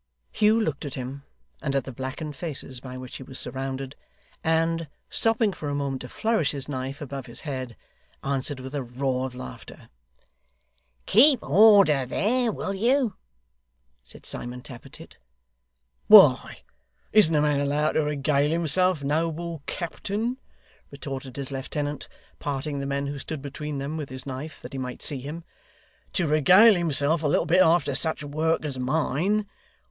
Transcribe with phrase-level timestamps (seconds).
[0.31, 1.25] Hugh looked at him,
[1.61, 3.95] and at the blackened faces by which he was surrounded,
[4.43, 7.75] and, stopping for a moment to flourish his knife above his head,
[8.23, 9.89] answered with a roar of laughter.
[11.05, 13.15] 'Keep order, there, will you?'
[14.03, 15.19] said Simon Tappertit.
[16.07, 16.61] 'Why,
[17.13, 20.39] isn't a man allowed to regale himself, noble captain,'
[20.89, 22.09] retorted his lieutenant,
[22.39, 25.43] parting the men who stood between them, with his knife, that he might see him,
[26.13, 29.45] 'to regale himself a little bit after such work as mine?